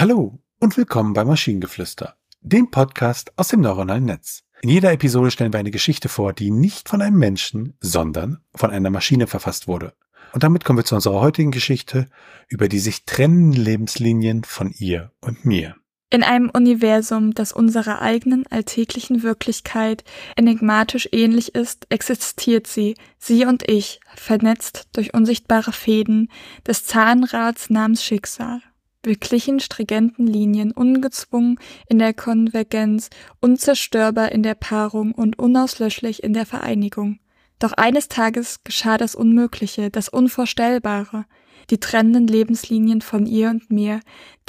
Hallo 0.00 0.38
und 0.60 0.76
willkommen 0.76 1.12
bei 1.12 1.24
Maschinengeflüster, 1.24 2.14
dem 2.40 2.70
Podcast 2.70 3.32
aus 3.36 3.48
dem 3.48 3.62
neuronalen 3.62 4.04
Netz. 4.04 4.44
In 4.62 4.68
jeder 4.68 4.92
Episode 4.92 5.32
stellen 5.32 5.52
wir 5.52 5.58
eine 5.58 5.72
Geschichte 5.72 6.08
vor, 6.08 6.32
die 6.32 6.52
nicht 6.52 6.88
von 6.88 7.02
einem 7.02 7.18
Menschen, 7.18 7.76
sondern 7.80 8.38
von 8.54 8.70
einer 8.70 8.90
Maschine 8.90 9.26
verfasst 9.26 9.66
wurde. 9.66 9.94
Und 10.32 10.44
damit 10.44 10.64
kommen 10.64 10.78
wir 10.78 10.84
zu 10.84 10.94
unserer 10.94 11.20
heutigen 11.20 11.50
Geschichte 11.50 12.06
über 12.46 12.68
die 12.68 12.78
sich 12.78 13.06
trennenden 13.06 13.60
Lebenslinien 13.60 14.44
von 14.44 14.70
ihr 14.70 15.10
und 15.20 15.44
mir. 15.44 15.74
In 16.10 16.22
einem 16.22 16.48
Universum, 16.50 17.34
das 17.34 17.52
unserer 17.52 18.00
eigenen 18.00 18.46
alltäglichen 18.46 19.24
Wirklichkeit 19.24 20.04
enigmatisch 20.36 21.08
ähnlich 21.10 21.56
ist, 21.56 21.88
existiert 21.88 22.68
sie, 22.68 22.94
sie 23.18 23.46
und 23.46 23.68
ich, 23.68 23.98
vernetzt 24.14 24.90
durch 24.92 25.12
unsichtbare 25.12 25.72
Fäden 25.72 26.30
des 26.64 26.84
Zahnrads 26.84 27.68
namens 27.68 28.04
Schicksal. 28.04 28.60
Wir 29.08 29.16
glichen 29.16 29.58
stringenten 29.58 30.26
Linien, 30.26 30.70
ungezwungen 30.70 31.58
in 31.88 31.98
der 31.98 32.12
Konvergenz, 32.12 33.08
unzerstörbar 33.40 34.32
in 34.32 34.42
der 34.42 34.54
Paarung 34.54 35.12
und 35.12 35.38
unauslöschlich 35.38 36.22
in 36.22 36.34
der 36.34 36.44
Vereinigung. 36.44 37.18
Doch 37.58 37.72
eines 37.72 38.08
Tages 38.08 38.62
geschah 38.64 38.98
das 38.98 39.14
Unmögliche, 39.14 39.88
das 39.88 40.10
Unvorstellbare, 40.10 41.24
die 41.70 41.80
trennenden 41.80 42.26
Lebenslinien 42.26 43.00
von 43.00 43.24
ihr 43.24 43.48
und 43.48 43.70
mir, 43.70 44.00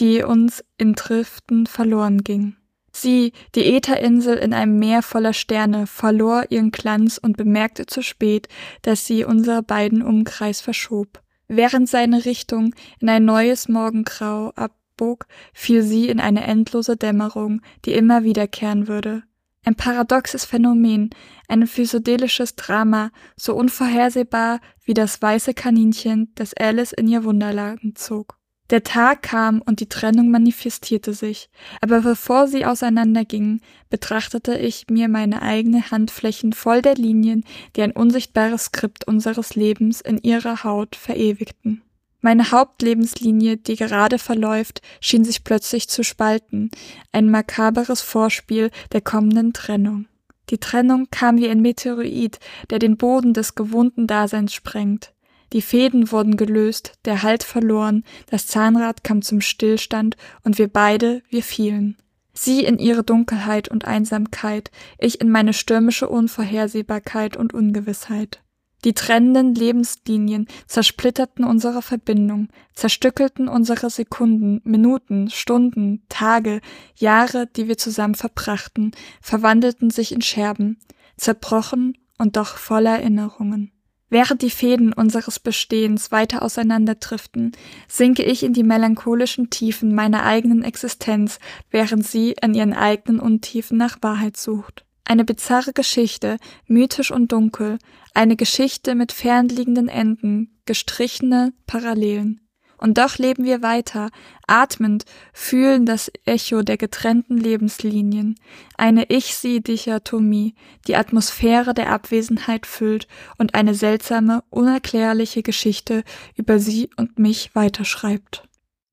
die 0.00 0.24
uns 0.24 0.64
in 0.76 0.94
Driften 0.94 1.68
verloren 1.68 2.24
gingen. 2.24 2.56
Sie, 2.90 3.30
die 3.54 3.76
Ätherinsel 3.76 4.38
in 4.38 4.52
einem 4.52 4.80
Meer 4.80 5.02
voller 5.02 5.34
Sterne, 5.34 5.86
verlor 5.86 6.46
ihren 6.48 6.72
Glanz 6.72 7.16
und 7.16 7.36
bemerkte 7.36 7.86
zu 7.86 8.02
spät, 8.02 8.48
dass 8.82 9.06
sie 9.06 9.24
unsere 9.24 9.62
beiden 9.62 10.02
Umkreis 10.02 10.60
verschob. 10.60 11.22
Während 11.48 11.88
seine 11.88 12.26
Richtung 12.26 12.74
in 13.00 13.08
ein 13.08 13.24
neues 13.24 13.68
Morgengrau 13.68 14.52
abbog, 14.54 15.26
fiel 15.54 15.82
sie 15.82 16.08
in 16.08 16.20
eine 16.20 16.44
endlose 16.44 16.96
Dämmerung, 16.96 17.62
die 17.86 17.94
immer 17.94 18.22
wiederkehren 18.22 18.86
würde. 18.86 19.22
Ein 19.64 19.74
paradoxes 19.74 20.44
Phänomen, 20.44 21.10
ein 21.48 21.66
physodelisches 21.66 22.54
Drama, 22.54 23.10
so 23.36 23.54
unvorhersehbar 23.54 24.60
wie 24.84 24.94
das 24.94 25.20
weiße 25.20 25.54
Kaninchen, 25.54 26.32
das 26.36 26.54
Alice 26.54 26.92
in 26.92 27.08
ihr 27.08 27.24
Wunderladen 27.24 27.96
zog. 27.96 28.38
Der 28.70 28.84
Tag 28.84 29.22
kam 29.22 29.62
und 29.62 29.80
die 29.80 29.88
Trennung 29.88 30.30
manifestierte 30.30 31.14
sich, 31.14 31.48
aber 31.80 32.02
bevor 32.02 32.48
sie 32.48 32.66
auseinandergingen, 32.66 33.62
betrachtete 33.88 34.58
ich 34.58 34.86
mir 34.90 35.08
meine 35.08 35.40
eigene 35.40 35.90
Handflächen 35.90 36.52
voll 36.52 36.82
der 36.82 36.94
Linien, 36.94 37.44
die 37.76 37.82
ein 37.82 37.92
unsichtbares 37.92 38.66
Skript 38.66 39.08
unseres 39.08 39.54
Lebens 39.54 40.02
in 40.02 40.18
ihrer 40.18 40.64
Haut 40.64 40.96
verewigten. 40.96 41.82
Meine 42.20 42.50
Hauptlebenslinie, 42.50 43.56
die 43.56 43.76
gerade 43.76 44.18
verläuft, 44.18 44.82
schien 45.00 45.24
sich 45.24 45.44
plötzlich 45.44 45.88
zu 45.88 46.02
spalten, 46.02 46.70
ein 47.12 47.30
makaberes 47.30 48.02
Vorspiel 48.02 48.70
der 48.92 49.00
kommenden 49.00 49.54
Trennung. 49.54 50.06
Die 50.50 50.58
Trennung 50.58 51.06
kam 51.10 51.38
wie 51.38 51.48
ein 51.48 51.62
Meteorit, 51.62 52.38
der 52.70 52.78
den 52.80 52.96
Boden 52.96 53.34
des 53.34 53.54
gewohnten 53.54 54.06
Daseins 54.06 54.52
sprengt. 54.52 55.12
Die 55.52 55.62
Fäden 55.62 56.12
wurden 56.12 56.36
gelöst, 56.36 56.94
der 57.04 57.22
Halt 57.22 57.42
verloren, 57.42 58.04
das 58.30 58.46
Zahnrad 58.46 59.04
kam 59.04 59.22
zum 59.22 59.40
Stillstand 59.40 60.16
und 60.44 60.58
wir 60.58 60.68
beide, 60.68 61.22
wir 61.30 61.42
fielen. 61.42 61.96
Sie 62.34 62.64
in 62.64 62.78
ihre 62.78 63.02
Dunkelheit 63.02 63.68
und 63.68 63.84
Einsamkeit, 63.84 64.70
ich 64.98 65.20
in 65.20 65.30
meine 65.30 65.52
stürmische 65.52 66.08
Unvorhersehbarkeit 66.08 67.36
und 67.36 67.54
Ungewissheit. 67.54 68.42
Die 68.84 68.94
trennenden 68.94 69.56
Lebenslinien 69.56 70.46
zersplitterten 70.68 71.44
unsere 71.44 71.82
Verbindung, 71.82 72.48
zerstückelten 72.74 73.48
unsere 73.48 73.90
Sekunden, 73.90 74.60
Minuten, 74.62 75.30
Stunden, 75.30 76.02
Tage, 76.08 76.60
Jahre, 76.94 77.48
die 77.48 77.66
wir 77.66 77.76
zusammen 77.76 78.14
verbrachten, 78.14 78.92
verwandelten 79.20 79.90
sich 79.90 80.12
in 80.12 80.22
Scherben, 80.22 80.78
zerbrochen 81.16 81.98
und 82.18 82.36
doch 82.36 82.56
voller 82.56 83.00
Erinnerungen. 83.00 83.72
Während 84.10 84.40
die 84.40 84.50
Fäden 84.50 84.92
unseres 84.92 85.38
Bestehens 85.38 86.10
weiter 86.10 86.42
auseinanderdriften, 86.42 87.52
sinke 87.88 88.22
ich 88.22 88.42
in 88.42 88.54
die 88.54 88.62
melancholischen 88.62 89.50
Tiefen 89.50 89.94
meiner 89.94 90.24
eigenen 90.24 90.64
Existenz, 90.64 91.38
während 91.70 92.06
sie 92.06 92.34
in 92.40 92.54
ihren 92.54 92.72
eigenen 92.72 93.20
Untiefen 93.20 93.76
nach 93.76 93.98
Wahrheit 94.00 94.36
sucht. 94.36 94.86
Eine 95.04 95.24
bizarre 95.24 95.72
Geschichte, 95.72 96.38
mythisch 96.66 97.10
und 97.10 97.32
dunkel, 97.32 97.78
eine 98.14 98.36
Geschichte 98.36 98.94
mit 98.94 99.12
fernliegenden 99.12 99.88
Enden, 99.88 100.58
gestrichene 100.64 101.52
Parallelen. 101.66 102.47
Und 102.78 102.98
doch 102.98 103.18
leben 103.18 103.44
wir 103.44 103.60
weiter, 103.62 104.10
atmend, 104.46 105.04
fühlen 105.32 105.84
das 105.84 106.10
Echo 106.24 106.62
der 106.62 106.76
getrennten 106.76 107.36
Lebenslinien, 107.36 108.36
eine 108.76 109.04
Ich-Sie-Dichotomie, 109.10 110.54
die 110.86 110.96
Atmosphäre 110.96 111.74
der 111.74 111.90
Abwesenheit 111.90 112.66
füllt 112.66 113.08
und 113.36 113.54
eine 113.54 113.74
seltsame, 113.74 114.42
unerklärliche 114.50 115.42
Geschichte 115.42 116.04
über 116.36 116.58
sie 116.58 116.88
und 116.96 117.18
mich 117.18 117.54
weiterschreibt. 117.54 118.47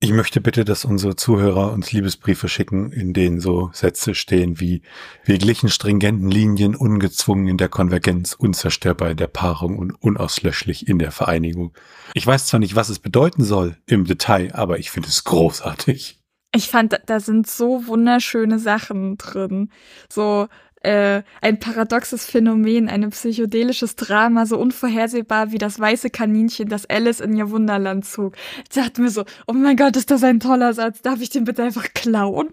Ich 0.06 0.12
möchte 0.12 0.40
bitte, 0.40 0.64
dass 0.64 0.84
unsere 0.84 1.16
Zuhörer 1.16 1.72
uns 1.72 1.90
Liebesbriefe 1.90 2.48
schicken, 2.48 2.92
in 2.92 3.12
denen 3.12 3.40
so 3.40 3.70
Sätze 3.72 4.14
stehen 4.14 4.60
wie 4.60 4.82
wir 5.24 5.36
glichen 5.36 5.68
stringenten 5.68 6.30
Linien, 6.30 6.76
ungezwungen 6.76 7.48
in 7.48 7.56
der 7.56 7.68
Konvergenz, 7.68 8.32
unzerstörbar 8.32 9.10
in 9.10 9.16
der 9.16 9.26
Paarung 9.26 9.76
und 9.76 9.90
unauslöschlich 9.90 10.86
in 10.86 11.00
der 11.00 11.10
Vereinigung. 11.10 11.76
Ich 12.14 12.24
weiß 12.24 12.46
zwar 12.46 12.60
nicht, 12.60 12.76
was 12.76 12.88
es 12.88 13.00
bedeuten 13.00 13.42
soll 13.42 13.78
im 13.86 14.04
Detail, 14.04 14.54
aber 14.54 14.78
ich 14.78 14.92
finde 14.92 15.08
es 15.08 15.24
großartig. 15.24 16.20
Ich 16.54 16.68
fand, 16.68 17.00
da 17.06 17.18
sind 17.18 17.48
so 17.48 17.88
wunderschöne 17.88 18.60
Sachen 18.60 19.18
drin. 19.18 19.70
So, 20.08 20.46
äh, 20.86 21.22
ein 21.40 21.58
paradoxes 21.58 22.26
Phänomen, 22.26 22.88
ein 22.88 23.10
psychedelisches 23.10 23.96
Drama, 23.96 24.46
so 24.46 24.56
unvorhersehbar 24.56 25.50
wie 25.50 25.58
das 25.58 25.80
weiße 25.80 26.10
Kaninchen, 26.10 26.68
das 26.68 26.86
Alice 26.86 27.20
in 27.20 27.36
ihr 27.36 27.50
Wunderland 27.50 28.06
zog. 28.06 28.36
Ich 28.62 28.68
dachte 28.68 29.02
mir 29.02 29.10
so, 29.10 29.24
oh 29.48 29.52
mein 29.52 29.76
Gott, 29.76 29.96
ist 29.96 30.12
das 30.12 30.22
ein 30.22 30.38
toller 30.38 30.72
Satz, 30.74 31.02
darf 31.02 31.20
ich 31.20 31.30
den 31.30 31.44
bitte 31.44 31.64
einfach 31.64 31.92
klauen? 31.92 32.50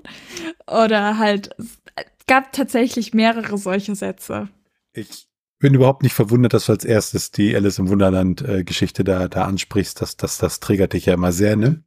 Oder 0.67 1.19
halt, 1.19 1.51
es 1.55 2.25
gab 2.25 2.51
tatsächlich 2.53 3.13
mehrere 3.13 3.57
solche 3.59 3.93
Sätze. 3.93 4.49
Ich 4.93 5.27
bin 5.59 5.75
überhaupt 5.75 6.01
nicht 6.01 6.13
verwundert, 6.13 6.53
dass 6.53 6.65
du 6.65 6.71
als 6.71 6.85
erstes 6.85 7.29
die 7.29 7.55
Alice 7.55 7.77
im 7.77 7.87
Wunderland 7.87 8.41
äh, 8.41 8.63
Geschichte 8.63 9.03
da, 9.03 9.27
da 9.27 9.45
ansprichst. 9.45 10.01
Das, 10.01 10.17
das, 10.17 10.39
das 10.39 10.59
triggert 10.59 10.93
dich 10.93 11.05
ja 11.05 11.13
immer 11.13 11.31
sehr, 11.31 11.55
ne? 11.55 11.83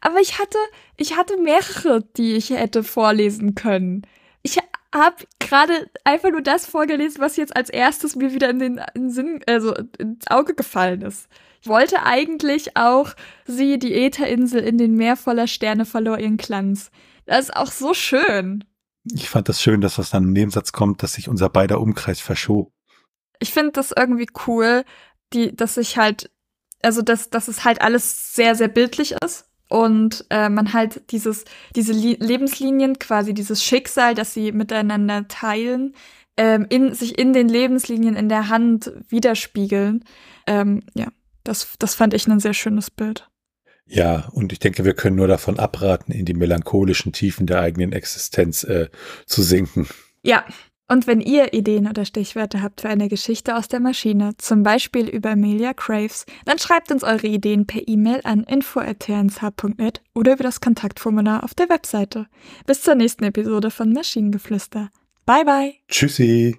Aber 0.00 0.18
ich 0.20 0.38
hatte, 0.38 0.58
ich 0.96 1.16
hatte 1.16 1.36
mehrere, 1.36 2.02
die 2.16 2.32
ich 2.32 2.50
hätte 2.50 2.82
vorlesen 2.82 3.54
können. 3.54 4.06
Ich 4.42 4.58
habe 4.94 5.24
gerade 5.38 5.90
einfach 6.04 6.30
nur 6.30 6.42
das 6.42 6.66
vorgelesen, 6.66 7.20
was 7.20 7.36
jetzt 7.36 7.54
als 7.54 7.70
erstes 7.70 8.16
mir 8.16 8.32
wieder 8.32 8.50
in 8.50 8.58
den, 8.58 8.80
in 8.94 9.02
den 9.02 9.10
Sinn, 9.10 9.40
also 9.46 9.74
ins 9.98 10.26
Auge 10.28 10.54
gefallen 10.54 11.02
ist. 11.02 11.28
Ich 11.62 11.68
wollte 11.68 12.02
eigentlich 12.02 12.76
auch 12.76 13.14
sie, 13.44 13.78
die 13.78 13.94
Ätherinsel 13.94 14.62
in 14.62 14.78
den 14.78 14.94
Meer 14.94 15.16
voller 15.16 15.46
Sterne 15.46 15.84
verlor 15.84 16.18
ihren 16.18 16.38
Glanz. 16.38 16.90
Das 17.26 17.44
ist 17.44 17.56
auch 17.56 17.70
so 17.70 17.94
schön. 17.94 18.64
Ich 19.04 19.28
fand 19.28 19.48
das 19.48 19.62
schön, 19.62 19.80
dass 19.80 19.98
was 19.98 20.10
dann 20.10 20.24
im 20.24 20.32
Nebensatz 20.32 20.72
kommt, 20.72 21.02
dass 21.02 21.14
sich 21.14 21.28
unser 21.28 21.48
beider 21.48 21.80
Umkreis 21.80 22.20
verschob. 22.20 22.72
Ich 23.38 23.52
finde 23.52 23.72
das 23.72 23.92
irgendwie 23.96 24.28
cool, 24.46 24.84
die, 25.32 25.54
dass 25.54 25.74
sich 25.74 25.96
halt, 25.96 26.30
also 26.82 27.02
dass, 27.02 27.30
dass 27.30 27.48
es 27.48 27.64
halt 27.64 27.80
alles 27.82 28.34
sehr, 28.34 28.54
sehr 28.54 28.68
bildlich 28.68 29.14
ist 29.22 29.49
und 29.70 30.26
äh, 30.30 30.48
man 30.48 30.72
halt 30.72 31.10
dieses, 31.12 31.44
diese 31.76 31.92
Li 31.92 32.16
Lebenslinien, 32.20 32.98
quasi 32.98 33.32
dieses 33.32 33.64
Schicksal, 33.64 34.14
das 34.14 34.34
sie 34.34 34.52
miteinander 34.52 35.28
teilen, 35.28 35.94
ähm, 36.36 36.66
in, 36.68 36.92
sich 36.92 37.18
in 37.18 37.32
den 37.32 37.48
Lebenslinien 37.48 38.16
in 38.16 38.28
der 38.28 38.48
Hand 38.48 38.92
widerspiegeln. 39.08 40.04
Ähm, 40.46 40.82
ja, 40.94 41.06
das, 41.44 41.74
das 41.78 41.94
fand 41.94 42.14
ich 42.14 42.26
ein 42.26 42.40
sehr 42.40 42.54
schönes 42.54 42.90
Bild. 42.90 43.30
Ja, 43.86 44.28
und 44.32 44.52
ich 44.52 44.58
denke, 44.58 44.84
wir 44.84 44.94
können 44.94 45.16
nur 45.16 45.28
davon 45.28 45.58
abraten, 45.58 46.12
in 46.12 46.24
die 46.24 46.34
melancholischen 46.34 47.12
Tiefen 47.12 47.46
der 47.46 47.60
eigenen 47.60 47.92
Existenz 47.92 48.64
äh, 48.64 48.88
zu 49.26 49.42
sinken. 49.42 49.88
Ja, 50.22 50.44
und 50.90 51.06
wenn 51.06 51.20
ihr 51.20 51.52
Ideen 51.54 51.86
oder 51.88 52.04
Stichwörter 52.04 52.62
habt 52.62 52.80
für 52.80 52.88
eine 52.88 53.08
Geschichte 53.08 53.56
aus 53.56 53.68
der 53.68 53.78
Maschine, 53.78 54.32
zum 54.38 54.64
Beispiel 54.64 55.08
über 55.08 55.30
Amelia 55.30 55.72
Craves, 55.72 56.26
dann 56.46 56.58
schreibt 56.58 56.90
uns 56.90 57.04
eure 57.04 57.28
Ideen 57.28 57.64
per 57.64 57.86
E-Mail 57.86 58.20
an 58.24 58.42
info.tnsh.net 58.42 60.02
oder 60.14 60.32
über 60.32 60.42
das 60.42 60.60
Kontaktformular 60.60 61.44
auf 61.44 61.54
der 61.54 61.68
Webseite. 61.68 62.26
Bis 62.66 62.82
zur 62.82 62.96
nächsten 62.96 63.22
Episode 63.22 63.70
von 63.70 63.92
Maschinengeflüster. 63.92 64.90
Bye 65.24 65.44
bye. 65.44 65.74
Tschüssi. 65.88 66.58